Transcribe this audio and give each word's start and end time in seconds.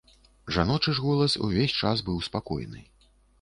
Жаночы 0.55 0.93
ж 0.99 1.03
голас 1.07 1.35
увесь 1.49 1.77
час 1.83 2.03
быў 2.09 2.17
спакойны. 2.31 2.81